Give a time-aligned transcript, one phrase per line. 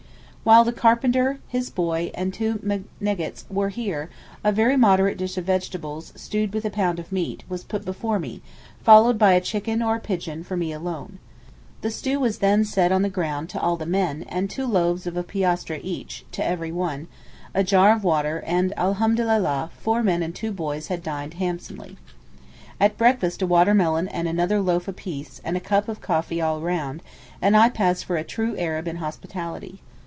[0.43, 4.09] While the carpenter, his boy, and two meneggets were here,
[4.43, 8.17] a very moderate dish of vegetables, stewed with a pound of meat, was put before
[8.17, 8.41] me,
[8.83, 11.19] followed by a chicken or a pigeon for me alone.
[11.81, 15.05] The stew was then set on the ground to all the men, and two loaves
[15.05, 17.07] of a piastre each, to every one,
[17.53, 21.97] a jar of water, and, Alhamdulillah, four men and two boys had dined handsomely.
[22.79, 26.41] At breakfast a water melon and another loaf a piece, and a cup of coffee
[26.41, 27.03] all round;
[27.43, 29.81] and I pass for a true Arab in hospitality.